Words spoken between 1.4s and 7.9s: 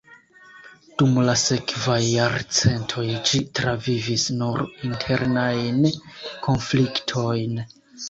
sekvaj jarcentoj ĝi travivis nur internajn konfliktojn.